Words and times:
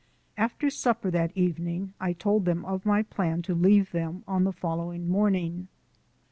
After 0.35 0.71
supper 0.71 1.11
that 1.11 1.31
evening 1.37 1.93
I 1.99 2.13
told 2.13 2.45
them 2.45 2.65
of 2.65 2.87
my 2.87 3.03
plan 3.03 3.43
to 3.43 3.53
leave 3.53 3.91
them 3.91 4.23
on 4.27 4.45
the 4.45 4.51
following 4.51 5.07
morning. 5.07 5.67